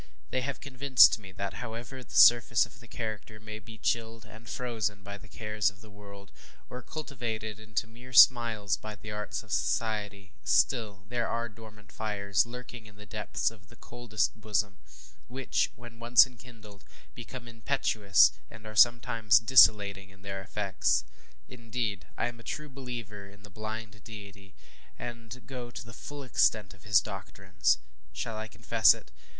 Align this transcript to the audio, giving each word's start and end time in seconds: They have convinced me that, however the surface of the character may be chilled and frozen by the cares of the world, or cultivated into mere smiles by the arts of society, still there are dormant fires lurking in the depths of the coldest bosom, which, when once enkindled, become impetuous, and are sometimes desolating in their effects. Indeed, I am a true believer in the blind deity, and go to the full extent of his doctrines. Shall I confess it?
They 0.31 0.41
have 0.41 0.59
convinced 0.59 1.19
me 1.19 1.31
that, 1.33 1.61
however 1.61 2.03
the 2.03 2.15
surface 2.15 2.65
of 2.65 2.79
the 2.79 2.87
character 2.87 3.39
may 3.39 3.59
be 3.59 3.77
chilled 3.77 4.25
and 4.25 4.49
frozen 4.49 5.03
by 5.03 5.19
the 5.19 5.27
cares 5.27 5.69
of 5.69 5.81
the 5.81 5.91
world, 5.91 6.31
or 6.71 6.81
cultivated 6.81 7.59
into 7.59 7.85
mere 7.85 8.11
smiles 8.11 8.77
by 8.77 8.95
the 8.95 9.11
arts 9.11 9.43
of 9.43 9.51
society, 9.51 10.33
still 10.43 11.05
there 11.09 11.27
are 11.27 11.47
dormant 11.47 11.91
fires 11.91 12.47
lurking 12.47 12.87
in 12.87 12.95
the 12.95 13.05
depths 13.05 13.51
of 13.51 13.67
the 13.69 13.75
coldest 13.75 14.33
bosom, 14.41 14.77
which, 15.27 15.69
when 15.75 15.99
once 15.99 16.25
enkindled, 16.25 16.83
become 17.13 17.47
impetuous, 17.47 18.31
and 18.49 18.65
are 18.65 18.75
sometimes 18.75 19.37
desolating 19.37 20.09
in 20.09 20.23
their 20.23 20.41
effects. 20.41 21.03
Indeed, 21.47 22.07
I 22.17 22.25
am 22.25 22.39
a 22.39 22.43
true 22.43 22.69
believer 22.69 23.29
in 23.29 23.43
the 23.43 23.51
blind 23.51 24.03
deity, 24.03 24.55
and 24.97 25.45
go 25.45 25.69
to 25.69 25.85
the 25.85 25.93
full 25.93 26.23
extent 26.23 26.73
of 26.73 26.85
his 26.85 27.01
doctrines. 27.01 27.77
Shall 28.11 28.35
I 28.37 28.47
confess 28.47 28.95
it? 28.95 29.11